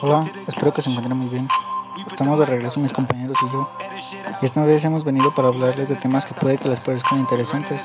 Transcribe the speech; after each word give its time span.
Hola, 0.00 0.30
espero 0.46 0.72
que 0.72 0.80
se 0.82 0.90
encuentren 0.90 1.18
muy 1.18 1.28
bien. 1.28 1.48
Estamos 2.10 2.38
de 2.38 2.46
regreso 2.46 2.80
mis 2.80 2.92
compañeros 2.92 3.36
y 3.42 3.52
yo. 3.52 3.70
Y 4.40 4.46
esta 4.46 4.62
vez 4.64 4.84
hemos 4.84 5.04
venido 5.04 5.34
para 5.34 5.48
hablarles 5.48 5.88
de 5.88 5.96
temas 5.96 6.24
que 6.24 6.32
puede 6.34 6.56
que 6.56 6.68
les 6.68 6.80
parezcan 6.80 7.18
interesantes. 7.18 7.82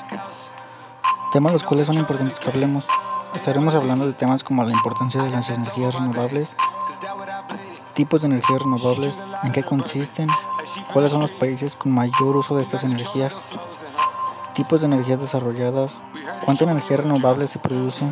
Temas 1.33 1.51
los 1.51 1.63
cuales 1.63 1.87
son 1.87 1.97
importantes 1.97 2.39
que 2.39 2.49
hablemos. 2.49 2.87
Estaremos 3.35 3.75
hablando 3.75 4.07
de 4.07 4.13
temas 4.13 4.43
como 4.43 4.63
la 4.63 4.71
importancia 4.71 5.21
de 5.21 5.29
las 5.29 5.49
energías 5.49 5.95
renovables, 5.95 6.55
tipos 7.93 8.21
de 8.21 8.27
energías 8.27 8.61
renovables, 8.61 9.19
en 9.43 9.51
qué 9.51 9.63
consisten, 9.63 10.29
cuáles 10.93 11.11
son 11.11 11.21
los 11.21 11.31
países 11.31 11.75
con 11.75 11.93
mayor 11.93 12.37
uso 12.37 12.55
de 12.55 12.61
estas 12.61 12.83
energías, 12.85 13.41
tipos 14.57 14.81
de 14.81 14.87
energías 14.87 15.19
desarrolladas, 15.19 15.91
cuánta 16.43 16.63
energía 16.63 16.97
renovable 16.97 17.47
se 17.47 17.59
produce, 17.59 18.09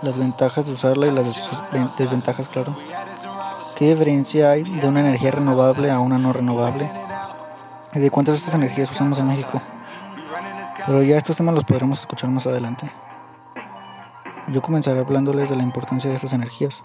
las 0.00 0.16
ventajas 0.16 0.64
de 0.64 0.72
usarla 0.72 1.08
y 1.08 1.10
las 1.10 1.50
desventajas, 1.98 2.46
claro. 2.46 2.76
¿Qué 3.74 3.92
diferencia 3.92 4.52
hay 4.52 4.62
de 4.62 4.86
una 4.86 5.00
energía 5.00 5.32
renovable 5.32 5.90
a 5.90 5.98
una 5.98 6.18
no 6.18 6.32
renovable? 6.32 6.88
¿Y 7.94 7.98
de 7.98 8.10
cuántas 8.12 8.36
de 8.36 8.38
estas 8.38 8.54
energías 8.54 8.92
usamos 8.92 9.18
en 9.18 9.26
México? 9.26 9.60
Pero 10.86 11.02
ya 11.02 11.16
estos 11.16 11.34
temas 11.34 11.56
los 11.56 11.64
podremos 11.64 11.98
escuchar 11.98 12.30
más 12.30 12.46
adelante. 12.46 12.92
Yo 14.46 14.62
comenzaré 14.62 15.00
hablándoles 15.00 15.50
de 15.50 15.56
la 15.56 15.64
importancia 15.64 16.08
de 16.08 16.14
estas 16.14 16.32
energías. 16.32 16.84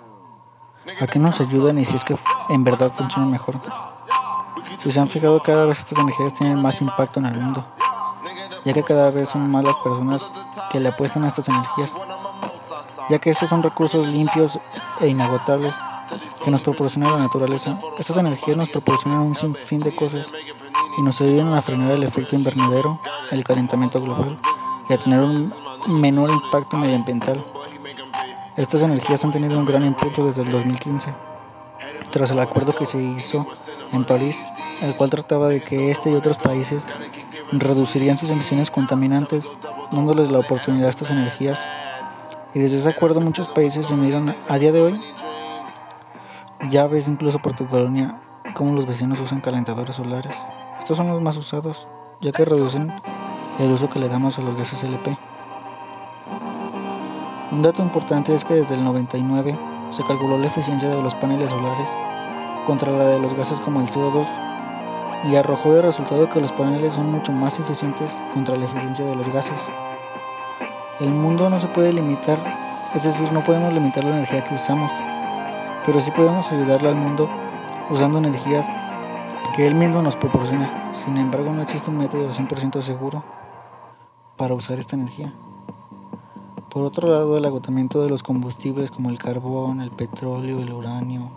¿A 1.00 1.06
qué 1.06 1.20
nos 1.20 1.40
ayudan 1.40 1.78
y 1.78 1.86
si 1.86 1.98
es 1.98 2.04
que 2.04 2.18
en 2.50 2.64
verdad 2.64 2.92
funcionan 2.92 3.30
mejor? 3.30 3.62
Si 4.80 4.92
se 4.92 5.00
han 5.00 5.08
fijado, 5.08 5.40
cada 5.40 5.66
vez 5.66 5.78
estas 5.78 6.00
energías 6.00 6.34
tienen 6.34 6.60
más 6.60 6.82
impacto 6.82 7.20
en 7.20 7.28
el 7.28 7.40
mundo, 7.40 7.64
ya 8.66 8.74
que 8.74 8.84
cada 8.84 9.10
vez 9.10 9.30
son 9.30 9.50
más 9.50 9.64
las 9.64 9.78
personas 9.78 10.32
que 10.72 10.80
le 10.80 10.90
apuestan 10.90 11.24
a 11.24 11.28
estas 11.28 11.50
energías, 11.50 11.94
ya 13.10 13.20
que 13.20 13.30
estos 13.30 13.50
son 13.50 13.64
recursos 13.64 14.08
limpios 14.08 14.60
e 15.00 15.08
inagotables 15.08 15.76
que 16.44 16.52
nos 16.52 16.62
proporciona 16.62 17.12
la 17.12 17.18
naturaleza. 17.18 17.80
Estas 17.98 18.18
energías 18.18 18.58
nos 18.58 18.70
proporcionan 18.70 19.22
un 19.22 19.36
sinfín 19.36 19.80
de 19.80 19.96
cosas 19.96 20.32
y 20.98 21.02
nos 21.02 21.22
ayudan 21.22 21.54
a 21.54 21.62
frenar 21.62 21.92
el 21.92 22.04
efecto 22.04 22.36
invernadero, 22.36 23.00
el 23.32 23.44
calentamiento 23.44 24.02
global 24.02 24.38
y 24.90 24.94
a 24.94 24.98
tener 24.98 25.22
un 25.22 25.54
menor 25.88 26.30
impacto 26.30 26.78
medioambiental. 26.78 27.44
Estas 28.58 28.82
energías 28.82 29.24
han 29.24 29.32
tenido 29.32 29.58
un 29.58 29.66
gran 29.66 29.86
impulso 29.86 30.26
desde 30.26 30.42
el 30.42 30.52
2015, 30.52 31.14
tras 32.12 32.32
el 32.32 32.40
acuerdo 32.40 32.76
que 32.76 32.86
se 32.86 33.02
hizo 33.02 33.48
en 33.94 34.04
París 34.04 34.38
el 34.82 34.96
cual 34.96 35.10
trataba 35.10 35.48
de 35.48 35.62
que 35.62 35.92
este 35.92 36.12
y 36.12 36.16
otros 36.16 36.38
países 36.38 36.88
reducirían 37.52 38.18
sus 38.18 38.30
emisiones 38.30 38.72
contaminantes, 38.72 39.46
dándoles 39.92 40.32
la 40.32 40.40
oportunidad 40.40 40.88
a 40.88 40.90
estas 40.92 41.12
energías. 41.12 41.64
Y 42.54 42.60
desde 42.60 42.78
ese 42.78 42.90
acuerdo 42.90 43.22
muchos 43.22 43.50
países 43.50 43.88
se 43.88 43.94
unieron 43.94 44.36
a 44.48 44.58
día 44.58 44.72
de 44.72 44.82
hoy. 44.82 45.02
Ya 46.70 46.88
ves 46.88 47.08
incluso 47.08 47.40
por 47.40 47.54
tu 47.54 47.68
colonia 47.68 48.22
cómo 48.54 48.74
los 48.76 48.86
vecinos 48.86 49.20
usan 49.20 49.42
calentadores 49.42 49.96
solares. 49.96 50.36
Estos 50.80 50.98
son 50.98 51.08
los 51.08 51.22
más 51.22 51.38
usados, 51.38 51.88
ya 52.22 52.32
que 52.32 52.46
reducen 52.46 52.94
el 53.60 53.72
uso 53.72 53.90
que 53.90 54.00
le 54.00 54.10
damos 54.10 54.38
a 54.38 54.42
los 54.42 54.56
gases 54.56 54.84
LP. 54.84 55.18
Un 57.52 57.62
dato 57.62 57.82
importante 57.82 58.34
es 58.34 58.46
que 58.46 58.54
desde 58.54 58.76
el 58.76 58.84
99 58.84 59.58
se 59.90 60.04
calculó 60.04 60.38
la 60.38 60.48
eficiencia 60.48 60.90
de 60.90 61.02
los 61.02 61.14
paneles 61.16 61.50
solares 61.50 61.90
contra 62.66 62.92
la 62.92 63.06
de 63.08 63.20
los 63.20 63.34
gases 63.34 63.60
como 63.60 63.82
el 63.82 63.88
CO2 63.90 64.51
y 65.24 65.36
arrojó 65.36 65.74
de 65.74 65.82
resultado 65.82 66.30
que 66.30 66.42
los 66.42 66.52
paneles 66.52 66.94
son 66.94 67.12
mucho 67.12 67.32
más 67.32 67.60
eficientes 67.60 68.12
contra 68.34 68.56
la 68.56 68.66
eficiencia 68.66 69.06
de 69.06 69.16
los 69.16 69.32
gases. 69.32 69.70
El 71.00 71.10
mundo 71.10 71.50
no 71.50 71.60
se 71.60 71.68
puede 71.68 71.94
limitar, 71.94 72.40
es 72.96 73.04
decir, 73.04 73.32
no 73.32 73.44
podemos 73.44 73.72
limitar 73.74 74.04
la 74.04 74.12
energía 74.12 74.44
que 74.44 74.56
usamos, 74.56 74.92
pero 75.86 76.02
sí 76.02 76.12
podemos 76.12 76.52
ayudarle 76.52 76.90
al 76.90 76.96
mundo 76.96 77.30
usando 77.90 78.18
energías 78.18 78.68
que 79.56 79.68
él 79.68 79.76
mismo 79.76 80.02
nos 80.02 80.16
proporciona. 80.16 80.92
Sin 80.94 81.18
embargo, 81.18 81.52
no 81.54 81.62
existe 81.62 81.90
un 81.90 81.98
método 81.98 82.30
100% 82.32 82.82
seguro 82.82 83.24
para 84.38 84.56
usar 84.56 84.80
esta 84.80 84.96
energía. 84.96 85.34
Por 86.70 86.84
otro 86.84 87.10
lado, 87.10 87.38
el 87.38 87.46
agotamiento 87.46 88.02
de 88.02 88.10
los 88.10 88.24
combustibles 88.24 88.92
como 88.92 89.10
el 89.10 89.18
carbón, 89.18 89.82
el 89.82 89.92
petróleo, 89.92 90.60
el 90.60 90.74
uranio, 90.74 91.30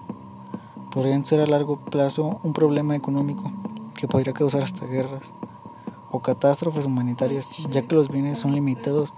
podrían 0.93 1.25
ser 1.25 1.41
a 1.41 1.47
largo 1.47 1.77
plazo 1.77 2.39
un 2.45 2.53
problema 2.53 2.95
económico 2.95 3.51
que 3.95 4.09
podría 4.09 4.33
causar 4.33 4.63
hasta 4.63 4.87
guerras 4.87 5.33
o 6.11 6.21
catástrofes 6.21 6.87
humanitarias, 6.87 7.49
ya 7.71 7.83
que 7.83 7.95
los 7.95 8.09
bienes 8.09 8.39
son 8.39 8.55
limitados 8.55 9.13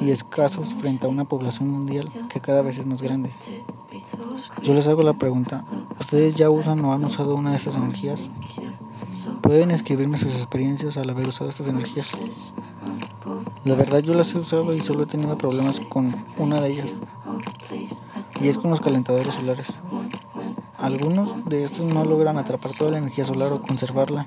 y 0.00 0.10
escasos 0.10 0.72
frente 0.72 1.06
a 1.06 1.10
una 1.10 1.24
población 1.24 1.68
mundial 1.70 2.10
que 2.30 2.40
cada 2.40 2.62
vez 2.62 2.78
es 2.78 2.86
más 2.86 3.02
grande. 3.02 3.34
Yo 4.62 4.72
les 4.72 4.86
hago 4.86 5.02
la 5.02 5.14
pregunta, 5.14 5.64
¿ustedes 5.98 6.34
ya 6.34 6.48
usan 6.48 6.82
o 6.84 6.94
han 6.94 7.04
usado 7.04 7.34
una 7.34 7.50
de 7.50 7.56
estas 7.56 7.76
energías? 7.76 8.30
Pueden 9.42 9.70
escribirme 9.70 10.16
sus 10.16 10.34
experiencias 10.34 10.96
al 10.96 11.10
haber 11.10 11.28
usado 11.28 11.50
estas 11.50 11.68
energías. 11.68 12.08
La 13.64 13.74
verdad 13.74 13.98
yo 13.98 14.14
las 14.14 14.32
he 14.32 14.38
usado 14.38 14.74
y 14.74 14.80
solo 14.80 15.02
he 15.02 15.06
tenido 15.06 15.36
problemas 15.36 15.80
con 15.80 16.24
una 16.38 16.60
de 16.62 16.72
ellas, 16.72 16.96
y 18.40 18.48
es 18.48 18.56
con 18.56 18.70
los 18.70 18.80
calentadores 18.80 19.34
solares. 19.34 19.76
Algunos 20.80 21.44
de 21.44 21.64
estos 21.64 21.84
no 21.84 22.04
logran 22.04 22.38
atrapar 22.38 22.72
toda 22.72 22.92
la 22.92 22.98
energía 22.98 23.24
solar 23.24 23.52
o 23.52 23.60
conservarla. 23.60 24.26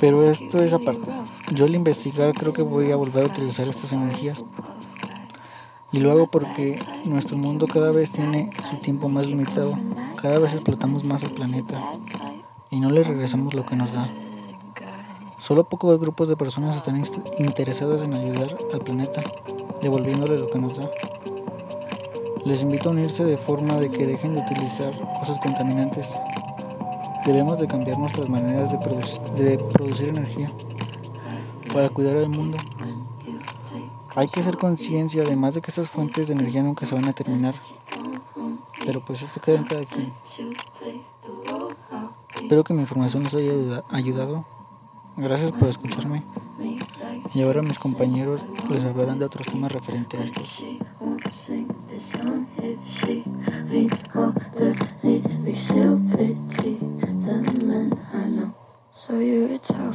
Pero 0.00 0.28
esto 0.30 0.62
es 0.62 0.72
aparte. 0.72 1.12
Yo 1.52 1.64
al 1.64 1.74
investigar 1.74 2.32
creo 2.34 2.52
que 2.52 2.62
voy 2.62 2.92
a 2.92 2.96
volver 2.96 3.24
a 3.24 3.26
utilizar 3.26 3.66
estas 3.66 3.92
energías. 3.92 4.44
Y 5.90 6.00
lo 6.00 6.12
hago 6.12 6.28
porque 6.28 6.80
nuestro 7.04 7.36
mundo 7.36 7.66
cada 7.66 7.90
vez 7.90 8.10
tiene 8.10 8.50
su 8.68 8.76
tiempo 8.76 9.08
más 9.08 9.26
limitado. 9.26 9.72
Cada 10.20 10.38
vez 10.38 10.54
explotamos 10.54 11.04
más 11.04 11.22
el 11.22 11.30
planeta. 11.30 11.80
Y 12.70 12.80
no 12.80 12.90
le 12.90 13.02
regresamos 13.02 13.54
lo 13.54 13.66
que 13.66 13.76
nos 13.76 13.92
da. 13.92 14.10
Solo 15.38 15.68
pocos 15.68 16.00
grupos 16.00 16.28
de 16.28 16.36
personas 16.36 16.76
están 16.76 17.02
interesadas 17.38 18.02
en 18.02 18.14
ayudar 18.14 18.56
al 18.72 18.80
planeta, 18.80 19.22
devolviéndole 19.82 20.38
lo 20.38 20.48
que 20.48 20.58
nos 20.58 20.78
da. 20.78 20.88
Les 22.44 22.60
invito 22.62 22.90
a 22.90 22.92
unirse 22.92 23.24
de 23.24 23.38
forma 23.38 23.80
de 23.80 23.90
que 23.90 24.06
dejen 24.06 24.34
de 24.34 24.42
utilizar 24.42 24.92
cosas 25.18 25.38
contaminantes. 25.38 26.12
Debemos 27.24 27.58
de 27.58 27.66
cambiar 27.66 27.98
nuestras 27.98 28.28
maneras 28.28 28.70
de, 28.70 29.58
producir 29.72 30.10
energía 30.10 30.52
para 31.72 31.88
cuidar 31.88 32.18
al 32.18 32.28
mundo. 32.28 32.58
Hay 34.14 34.28
que 34.28 34.40
hacer 34.40 34.58
conciencia 34.58 35.22
además 35.22 35.54
de 35.54 35.62
que 35.62 35.70
estas 35.70 35.88
fuentes 35.88 36.28
de 36.28 36.34
energía 36.34 36.62
nunca 36.62 36.84
se 36.84 36.94
van 36.94 37.06
a 37.06 37.14
terminar. 37.14 37.54
Pero 38.84 39.02
pues 39.02 39.22
esto 39.22 39.40
queda 39.40 39.56
en 39.56 39.64
cada 39.64 39.84
quien. 39.86 40.12
Espero 42.34 42.62
que 42.62 42.74
mi 42.74 42.80
información 42.80 43.22
les 43.22 43.34
haya 43.34 43.82
ayudado. 43.88 44.44
Gracias 45.16 45.50
por 45.52 45.68
escucharme. 45.70 46.22
Y 47.32 47.42
ahora 47.42 47.62
mis 47.62 47.78
compañeros 47.78 48.44
les 48.68 48.84
hablarán 48.84 49.18
de 49.18 49.24
otros 49.24 49.46
temas 49.46 49.72
referentes 49.72 50.20
a 50.20 50.24
estos. 50.24 50.64
So 58.96 59.18
you're 59.18 59.58
tough. 59.58 59.94